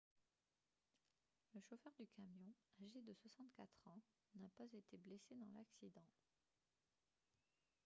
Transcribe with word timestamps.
le 1.53 1.61
chauffeur 1.61 1.93
du 1.95 2.07
camion 2.07 2.47
âgé 2.83 3.01
de 3.03 3.13
64 3.13 3.69
ans 3.85 4.01
n'a 4.39 4.49
pas 4.57 4.63
été 4.75 4.97
blessé 4.97 5.35
dans 5.35 5.51
l'accident 5.55 6.07